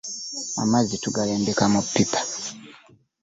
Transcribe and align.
Amazzi 0.61 0.95
tugalembeka 1.03 1.63
mu 1.73 1.81
ppipa. 1.85 2.19